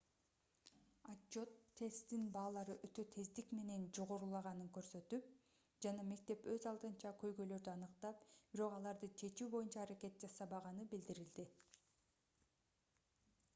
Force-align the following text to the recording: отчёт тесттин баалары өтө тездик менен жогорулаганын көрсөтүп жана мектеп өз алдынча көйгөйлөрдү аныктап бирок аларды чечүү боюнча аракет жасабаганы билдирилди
отчёт 1.15 1.49
тесттин 1.79 2.23
баалары 2.37 2.75
өтө 2.87 3.03
тездик 3.17 3.51
менен 3.57 3.83
жогорулаганын 3.97 4.71
көрсөтүп 4.77 5.27
жана 5.87 6.05
мектеп 6.11 6.49
өз 6.55 6.65
алдынча 6.71 7.11
көйгөйлөрдү 7.25 7.71
аныктап 7.75 8.23
бирок 8.55 8.77
аларды 8.79 9.09
чечүү 9.23 9.51
боюнча 9.57 9.83
аракет 9.85 10.17
жасабаганы 10.25 10.87
билдирилди 10.95 11.45